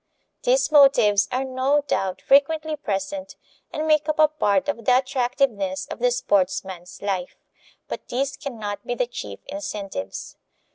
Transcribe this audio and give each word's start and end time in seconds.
These 0.41 0.71
motives 0.71 1.27
are 1.31 1.43
no 1.45 1.81
doubt 1.81 2.23
frequently 2.23 2.75
present 2.75 3.35
and 3.71 3.85
make 3.85 4.09
up 4.09 4.17
a 4.17 4.27
part 4.29 4.67
of 4.67 4.83
the 4.85 4.97
attractiveness 4.97 5.85
of 5.91 5.99
the 5.99 6.09
sportsman's 6.09 7.03
life; 7.03 7.35
but 7.87 8.07
these 8.07 8.35
can 8.35 8.57
not 8.57 8.83
be 8.83 8.95
the 8.95 9.05
chief 9.05 9.41
incentives. 9.45 10.37